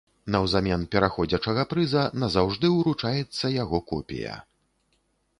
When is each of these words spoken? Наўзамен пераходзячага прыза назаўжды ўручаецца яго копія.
Наўзамен 0.33 0.85
пераходзячага 0.93 1.65
прыза 1.73 2.05
назаўжды 2.23 2.71
ўручаецца 2.77 3.51
яго 3.63 3.83
копія. 3.93 4.39